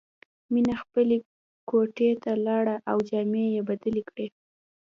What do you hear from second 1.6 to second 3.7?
کوټې ته لاړه او جامې یې